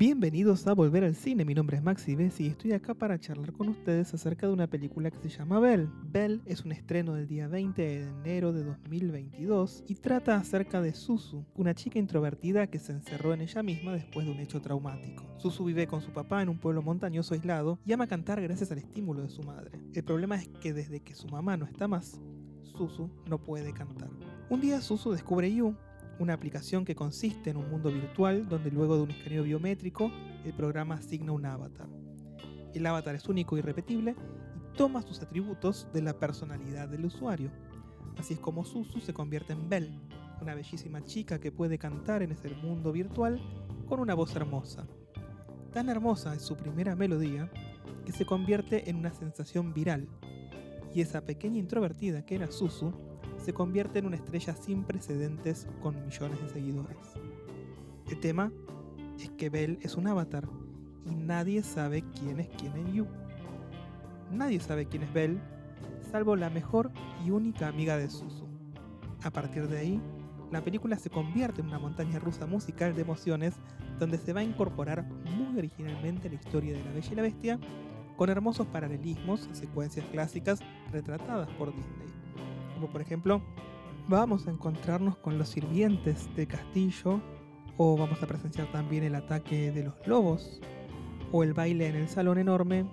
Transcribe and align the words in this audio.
Bienvenidos 0.00 0.66
a 0.66 0.72
Volver 0.72 1.04
al 1.04 1.14
Cine, 1.14 1.44
mi 1.44 1.52
nombre 1.52 1.76
es 1.76 1.82
Maxi 1.82 2.14
Bessi 2.14 2.44
y 2.44 2.46
estoy 2.46 2.72
acá 2.72 2.94
para 2.94 3.20
charlar 3.20 3.52
con 3.52 3.68
ustedes 3.68 4.14
acerca 4.14 4.46
de 4.46 4.54
una 4.54 4.66
película 4.66 5.10
que 5.10 5.18
se 5.18 5.28
llama 5.28 5.60
Belle. 5.60 5.90
Belle 6.04 6.40
es 6.46 6.64
un 6.64 6.72
estreno 6.72 7.12
del 7.12 7.28
día 7.28 7.48
20 7.48 7.82
de 7.82 8.08
enero 8.08 8.54
de 8.54 8.64
2022 8.64 9.84
y 9.86 9.96
trata 9.96 10.36
acerca 10.36 10.80
de 10.80 10.94
Susu, 10.94 11.44
una 11.54 11.74
chica 11.74 11.98
introvertida 11.98 12.68
que 12.68 12.78
se 12.78 12.92
encerró 12.92 13.34
en 13.34 13.42
ella 13.42 13.62
misma 13.62 13.92
después 13.92 14.24
de 14.24 14.32
un 14.32 14.40
hecho 14.40 14.62
traumático. 14.62 15.22
Susu 15.36 15.66
vive 15.66 15.86
con 15.86 16.00
su 16.00 16.12
papá 16.12 16.40
en 16.40 16.48
un 16.48 16.56
pueblo 16.56 16.80
montañoso 16.80 17.34
aislado 17.34 17.78
y 17.84 17.92
ama 17.92 18.06
cantar 18.06 18.40
gracias 18.40 18.72
al 18.72 18.78
estímulo 18.78 19.20
de 19.20 19.28
su 19.28 19.42
madre. 19.42 19.78
El 19.92 20.02
problema 20.02 20.36
es 20.36 20.48
que 20.62 20.72
desde 20.72 21.00
que 21.00 21.14
su 21.14 21.28
mamá 21.28 21.58
no 21.58 21.66
está 21.66 21.88
más, 21.88 22.18
Susu 22.62 23.10
no 23.28 23.36
puede 23.36 23.74
cantar. 23.74 24.08
Un 24.48 24.62
día 24.62 24.80
Susu 24.80 25.12
descubre 25.12 25.54
You, 25.54 25.76
una 26.20 26.34
aplicación 26.34 26.84
que 26.84 26.94
consiste 26.94 27.50
en 27.50 27.56
un 27.56 27.70
mundo 27.70 27.90
virtual 27.90 28.46
donde 28.46 28.70
luego 28.70 28.96
de 28.96 29.02
un 29.02 29.10
escaneo 29.10 29.42
biométrico 29.42 30.12
el 30.44 30.52
programa 30.52 30.96
asigna 30.96 31.32
un 31.32 31.46
avatar. 31.46 31.88
El 32.74 32.86
avatar 32.86 33.14
es 33.14 33.26
único 33.26 33.56
y 33.56 33.62
repetible 33.62 34.14
y 34.54 34.76
toma 34.76 35.02
sus 35.02 35.20
atributos 35.22 35.88
de 35.94 36.02
la 36.02 36.12
personalidad 36.12 36.88
del 36.88 37.06
usuario. 37.06 37.50
Así 38.18 38.34
es 38.34 38.40
como 38.40 38.66
Susu 38.66 39.00
se 39.00 39.14
convierte 39.14 39.54
en 39.54 39.68
Belle, 39.70 39.98
una 40.42 40.54
bellísima 40.54 41.02
chica 41.04 41.40
que 41.40 41.52
puede 41.52 41.78
cantar 41.78 42.22
en 42.22 42.32
ese 42.32 42.50
mundo 42.50 42.92
virtual 42.92 43.40
con 43.88 43.98
una 43.98 44.14
voz 44.14 44.36
hermosa. 44.36 44.86
Tan 45.72 45.88
hermosa 45.88 46.34
es 46.34 46.42
su 46.42 46.54
primera 46.54 46.94
melodía 46.94 47.50
que 48.04 48.12
se 48.12 48.26
convierte 48.26 48.90
en 48.90 48.96
una 48.96 49.12
sensación 49.12 49.72
viral. 49.72 50.06
Y 50.94 51.00
esa 51.00 51.24
pequeña 51.24 51.58
introvertida 51.58 52.26
que 52.26 52.34
era 52.34 52.50
Susu 52.50 52.92
se 53.50 53.54
convierte 53.54 53.98
en 53.98 54.06
una 54.06 54.14
estrella 54.14 54.54
sin 54.54 54.84
precedentes 54.84 55.66
con 55.82 56.00
millones 56.04 56.40
de 56.40 56.48
seguidores. 56.50 57.14
El 58.08 58.20
tema 58.20 58.52
es 59.18 59.28
que 59.30 59.50
Belle 59.50 59.76
es 59.82 59.96
un 59.96 60.06
avatar 60.06 60.48
y 61.04 61.16
nadie 61.16 61.64
sabe 61.64 62.04
quién 62.12 62.38
es 62.38 62.48
quién 62.50 62.76
en 62.76 62.92
You. 62.92 63.06
Nadie 64.30 64.60
sabe 64.60 64.86
quién 64.86 65.02
es 65.02 65.12
Belle, 65.12 65.40
salvo 66.12 66.36
la 66.36 66.48
mejor 66.48 66.92
y 67.26 67.32
única 67.32 67.66
amiga 67.66 67.96
de 67.96 68.08
Susu. 68.08 68.46
A 69.24 69.32
partir 69.32 69.66
de 69.66 69.78
ahí, 69.78 70.00
la 70.52 70.62
película 70.62 70.96
se 70.96 71.10
convierte 71.10 71.60
en 71.60 71.66
una 71.66 71.80
montaña 71.80 72.20
rusa 72.20 72.46
musical 72.46 72.94
de 72.94 73.02
emociones 73.02 73.56
donde 73.98 74.18
se 74.18 74.32
va 74.32 74.42
a 74.42 74.44
incorporar 74.44 75.08
muy 75.36 75.58
originalmente 75.58 76.28
la 76.28 76.36
historia 76.36 76.74
de 76.74 76.84
la 76.84 76.92
Bella 76.92 77.08
y 77.10 77.16
la 77.16 77.22
Bestia, 77.22 77.58
con 78.16 78.30
hermosos 78.30 78.68
paralelismos 78.68 79.48
secuencias 79.50 80.06
clásicas 80.06 80.60
retratadas 80.92 81.48
por 81.58 81.74
Disney 81.74 82.09
por 82.88 83.00
ejemplo 83.00 83.42
vamos 84.08 84.46
a 84.46 84.50
encontrarnos 84.50 85.16
con 85.18 85.38
los 85.38 85.48
sirvientes 85.48 86.34
del 86.34 86.48
castillo 86.48 87.20
o 87.76 87.96
vamos 87.96 88.22
a 88.22 88.26
presenciar 88.26 88.70
también 88.72 89.04
el 89.04 89.14
ataque 89.14 89.70
de 89.70 89.84
los 89.84 90.06
lobos 90.06 90.60
o 91.32 91.42
el 91.42 91.54
baile 91.54 91.88
en 91.88 91.96
el 91.96 92.08
salón 92.08 92.38
enorme 92.38 92.86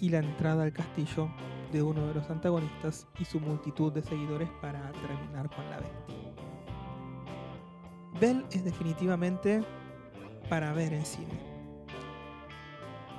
y 0.00 0.08
la 0.08 0.18
entrada 0.18 0.64
al 0.64 0.72
castillo 0.72 1.30
de 1.72 1.82
uno 1.82 2.06
de 2.06 2.14
los 2.14 2.30
antagonistas 2.30 3.06
y 3.18 3.24
su 3.24 3.40
multitud 3.40 3.92
de 3.92 4.02
seguidores 4.02 4.48
para 4.60 4.92
terminar 4.92 5.50
con 5.54 5.68
la 5.70 5.78
bestia. 5.78 6.16
Bell 8.20 8.44
es 8.50 8.64
definitivamente 8.64 9.62
para 10.48 10.72
ver 10.72 10.92
en 10.92 11.04
cine. 11.04 11.38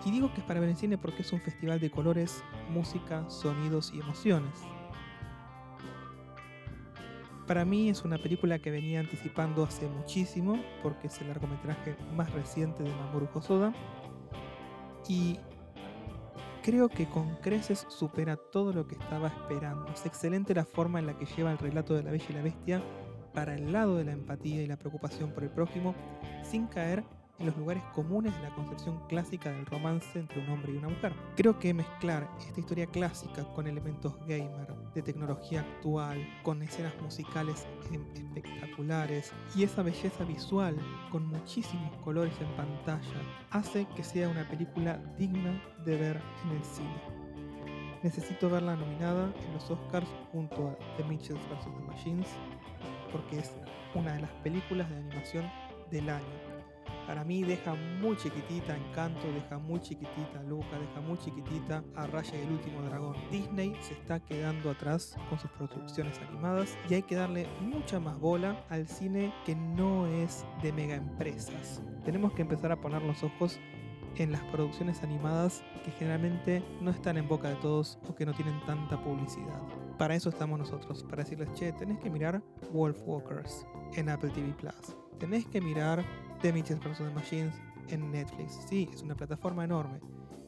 Y 0.05 0.11
digo 0.11 0.33
que 0.33 0.39
es 0.39 0.47
para 0.47 0.59
ver 0.59 0.69
en 0.69 0.75
cine 0.75 0.97
porque 0.97 1.21
es 1.21 1.33
un 1.33 1.41
festival 1.41 1.79
de 1.79 1.91
colores, 1.91 2.43
música, 2.69 3.29
sonidos 3.29 3.91
y 3.93 3.99
emociones. 3.99 4.63
Para 7.47 7.63
mí 7.63 7.89
es 7.89 8.03
una 8.03 8.17
película 8.17 8.59
que 8.59 8.71
venía 8.71 8.99
anticipando 8.99 9.63
hace 9.63 9.87
muchísimo, 9.87 10.61
porque 10.83 11.07
es 11.07 11.21
el 11.21 11.29
largometraje 11.29 11.95
más 12.13 12.29
reciente 12.33 12.83
de 12.83 12.93
Mamoru 12.93 13.29
Hosoda. 13.33 13.73
Y 15.07 15.39
creo 16.61 16.89
que 16.89 17.05
con 17.05 17.37
creces 17.37 17.85
supera 17.87 18.35
todo 18.35 18.73
lo 18.73 18.85
que 18.85 18.95
estaba 18.95 19.29
esperando. 19.29 19.87
Es 19.93 20.05
excelente 20.05 20.53
la 20.53 20.65
forma 20.65 20.99
en 20.99 21.07
la 21.07 21.17
que 21.17 21.25
lleva 21.25 21.53
el 21.53 21.57
relato 21.57 21.93
de 21.93 22.03
la 22.03 22.11
Bella 22.11 22.25
y 22.29 22.33
la 22.33 22.41
Bestia 22.41 22.83
para 23.33 23.55
el 23.55 23.71
lado 23.71 23.95
de 23.95 24.03
la 24.03 24.11
empatía 24.11 24.61
y 24.61 24.67
la 24.67 24.75
preocupación 24.75 25.31
por 25.31 25.43
el 25.43 25.49
prójimo, 25.49 25.95
sin 26.43 26.67
caer 26.67 27.05
en 27.39 27.45
los 27.45 27.57
lugares 27.57 27.83
comunes 27.93 28.35
de 28.35 28.41
la 28.41 28.55
concepción 28.55 28.99
clásica 29.07 29.51
del 29.51 29.65
romance 29.65 30.19
entre 30.19 30.41
un 30.41 30.49
hombre 30.49 30.73
y 30.73 30.77
una 30.77 30.89
mujer. 30.89 31.13
Creo 31.35 31.59
que 31.59 31.73
mezclar 31.73 32.29
esta 32.39 32.59
historia 32.59 32.87
clásica 32.87 33.43
con 33.53 33.67
elementos 33.67 34.17
gamer, 34.27 34.73
de 34.93 35.01
tecnología 35.01 35.61
actual, 35.61 36.27
con 36.43 36.63
escenas 36.63 36.93
musicales 37.01 37.67
espectaculares 37.91 39.31
y 39.55 39.63
esa 39.63 39.83
belleza 39.83 40.23
visual 40.23 40.75
con 41.11 41.25
muchísimos 41.27 41.95
colores 42.03 42.33
en 42.41 42.47
pantalla 42.55 43.21
hace 43.51 43.85
que 43.95 44.03
sea 44.03 44.29
una 44.29 44.47
película 44.49 44.97
digna 45.17 45.61
de 45.85 45.97
ver 45.97 46.21
en 46.45 46.57
el 46.57 46.63
cine. 46.63 47.01
Necesito 48.03 48.49
verla 48.49 48.75
nominada 48.75 49.33
en 49.45 49.53
los 49.53 49.69
Oscars 49.69 50.07
junto 50.31 50.69
a 50.69 50.97
The 50.97 51.03
Mitchells 51.03 51.41
vs. 51.49 51.65
The 51.65 51.83
Machines 51.85 52.27
porque 53.11 53.39
es 53.39 53.51
una 53.95 54.13
de 54.13 54.21
las 54.21 54.31
películas 54.43 54.89
de 54.89 54.97
animación 54.97 55.49
del 55.91 56.09
año 56.09 56.46
para 57.07 57.23
mí 57.23 57.43
deja 57.43 57.73
muy 57.73 58.17
chiquitita 58.17 58.75
Encanto, 58.75 59.31
deja 59.31 59.57
muy 59.57 59.79
chiquitita 59.79 60.43
Luca, 60.43 60.77
deja 60.77 61.01
muy 61.01 61.17
chiquitita 61.17 61.83
a 61.95 62.05
Raya 62.05 62.37
y 62.37 62.41
el 62.41 62.51
último 62.51 62.81
dragón. 62.81 63.15
Disney 63.31 63.73
se 63.81 63.93
está 63.93 64.19
quedando 64.19 64.69
atrás 64.69 65.15
con 65.29 65.39
sus 65.39 65.49
producciones 65.51 66.19
animadas 66.19 66.77
y 66.89 66.95
hay 66.95 67.03
que 67.03 67.15
darle 67.15 67.47
mucha 67.61 68.01
más 68.01 68.19
bola 68.19 68.61
al 68.69 68.87
cine 68.87 69.33
que 69.45 69.55
no 69.55 70.05
es 70.05 70.45
de 70.61 70.73
mega 70.73 70.95
empresas. 70.95 71.81
Tenemos 72.03 72.33
que 72.33 72.41
empezar 72.41 72.73
a 72.73 72.81
poner 72.81 73.01
los 73.01 73.23
ojos 73.23 73.57
en 74.17 74.31
las 74.31 74.43
producciones 74.45 75.01
animadas 75.03 75.63
que 75.85 75.91
generalmente 75.91 76.63
no 76.81 76.91
están 76.91 77.17
en 77.17 77.27
boca 77.27 77.49
de 77.49 77.55
todos 77.55 77.99
o 78.09 78.15
que 78.15 78.25
no 78.25 78.33
tienen 78.33 78.59
tanta 78.65 79.01
publicidad. 79.01 79.61
Para 79.97 80.15
eso 80.15 80.29
estamos 80.29 80.59
nosotros, 80.59 81.03
para 81.03 81.23
decirles, 81.23 81.53
che, 81.53 81.71
tenés 81.71 81.99
que 81.99 82.09
mirar 82.09 82.41
Wolf 82.73 82.99
Walkers 83.05 83.65
en 83.95 84.09
Apple 84.09 84.31
TV 84.31 84.53
Plus. 84.53 84.95
Tenés 85.19 85.45
que 85.47 85.61
mirar 85.61 86.03
The 86.41 86.53
Mitchell 86.53 86.79
vs. 86.79 87.13
Machines 87.13 87.53
en 87.89 88.11
Netflix. 88.11 88.59
Sí, 88.69 88.89
es 88.93 89.01
una 89.01 89.15
plataforma 89.15 89.63
enorme, 89.63 89.99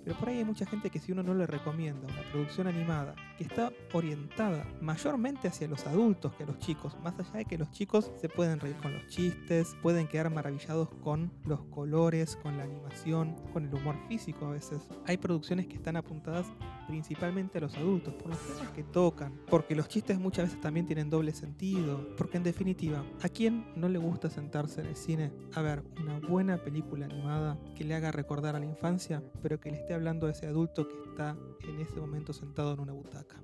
pero 0.03 0.17
por 0.17 0.29
ahí 0.29 0.37
hay 0.37 0.45
mucha 0.45 0.65
gente 0.65 0.89
que 0.89 0.99
si 0.99 1.11
uno 1.11 1.23
no 1.23 1.33
le 1.33 1.45
recomienda 1.45 2.07
una 2.07 2.23
producción 2.31 2.67
animada 2.67 3.15
que 3.37 3.43
está 3.43 3.71
orientada 3.93 4.65
mayormente 4.81 5.47
hacia 5.47 5.67
los 5.67 5.85
adultos 5.87 6.33
que 6.33 6.43
a 6.43 6.47
los 6.47 6.59
chicos, 6.59 6.97
más 7.03 7.19
allá 7.19 7.39
de 7.39 7.45
que 7.45 7.57
los 7.57 7.71
chicos 7.71 8.11
se 8.19 8.29
pueden 8.29 8.59
reír 8.59 8.75
con 8.77 8.93
los 8.93 9.07
chistes, 9.07 9.75
pueden 9.81 10.07
quedar 10.07 10.29
maravillados 10.29 10.89
con 11.03 11.31
los 11.45 11.61
colores, 11.65 12.35
con 12.37 12.57
la 12.57 12.63
animación, 12.63 13.35
con 13.53 13.65
el 13.65 13.73
humor 13.73 13.95
físico 14.07 14.45
a 14.45 14.51
veces. 14.51 14.87
Hay 15.05 15.17
producciones 15.17 15.67
que 15.67 15.75
están 15.75 15.95
apuntadas 15.95 16.47
principalmente 16.87 17.59
a 17.59 17.61
los 17.61 17.77
adultos, 17.77 18.15
por 18.15 18.29
los 18.29 18.39
temas 18.39 18.71
que 18.71 18.83
tocan, 18.83 19.39
porque 19.47 19.75
los 19.75 19.87
chistes 19.87 20.19
muchas 20.19 20.45
veces 20.45 20.59
también 20.59 20.87
tienen 20.87 21.09
doble 21.09 21.33
sentido, 21.33 22.15
porque 22.17 22.37
en 22.37 22.43
definitiva, 22.43 23.03
¿a 23.21 23.29
quién 23.29 23.65
no 23.75 23.87
le 23.89 23.99
gusta 23.99 24.29
sentarse 24.29 24.81
en 24.81 24.87
el 24.87 24.95
cine 24.95 25.31
a 25.53 25.61
ver 25.61 25.83
una 26.01 26.19
buena 26.19 26.57
película 26.57 27.05
animada 27.05 27.57
que 27.75 27.83
le 27.83 27.93
haga 27.93 28.11
recordar 28.11 28.55
a 28.55 28.59
la 28.59 28.65
infancia, 28.65 29.21
pero 29.41 29.59
que 29.59 29.69
le 29.69 29.77
esté 29.77 29.88
hablando 29.93 30.27
a 30.27 30.31
ese 30.31 30.47
adulto 30.47 30.87
que 30.87 30.95
está 31.09 31.37
en 31.67 31.79
ese 31.79 31.99
momento 31.99 32.33
sentado 32.33 32.73
en 32.73 32.79
una 32.79 32.93
butaca? 32.93 33.41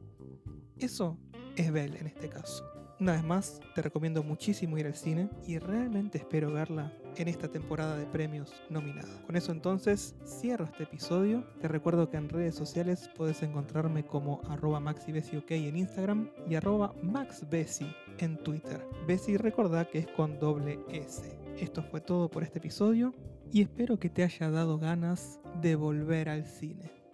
Eso 0.77 1.17
es 1.55 1.71
Bell 1.71 1.95
en 1.95 2.07
este 2.07 2.29
caso. 2.29 2.63
Una 2.97 3.11
vez 3.11 3.23
más, 3.25 3.59
te 3.73 3.81
recomiendo 3.81 4.23
muchísimo 4.23 4.77
ir 4.77 4.85
al 4.85 4.95
cine 4.95 5.29
y 5.45 5.59
realmente 5.59 6.17
espero 6.17 6.53
verla 6.53 6.93
en 7.17 7.27
esta 7.27 7.49
temporada 7.49 7.97
de 7.97 8.05
premios 8.05 8.53
nominada. 8.69 9.21
Con 9.25 9.35
eso 9.35 9.51
entonces 9.51 10.15
cierro 10.25 10.63
este 10.63 10.83
episodio. 10.83 11.43
Te 11.59 11.67
recuerdo 11.67 12.09
que 12.09 12.15
en 12.15 12.29
redes 12.29 12.55
sociales 12.55 13.09
puedes 13.17 13.43
encontrarme 13.43 14.05
como 14.05 14.41
arroba 14.47 14.79
maxibesiok 14.79 15.51
en 15.51 15.75
Instagram 15.75 16.29
y 16.49 16.55
arroba 16.55 16.93
maxbesi 17.03 17.85
en 18.19 18.37
Twitter. 18.37 18.85
Besi 19.05 19.35
recordá 19.35 19.85
que 19.89 19.99
es 19.99 20.07
con 20.07 20.39
doble 20.39 20.79
S. 20.89 21.37
Esto 21.59 21.83
fue 21.83 21.99
todo 21.99 22.29
por 22.29 22.43
este 22.43 22.59
episodio 22.59 23.13
y 23.51 23.61
espero 23.61 23.99
que 23.99 24.09
te 24.09 24.23
haya 24.23 24.49
dado 24.49 24.77
ganas 24.77 25.39
de 25.65 25.75
volver 25.75 26.29
al 26.29 26.45
cine. 26.45 27.04